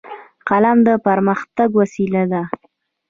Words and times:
قلم 0.47 0.77
د 0.87 0.89
پرمختګ 1.05 1.69
وسیله 1.81 2.23
ده 2.31 2.43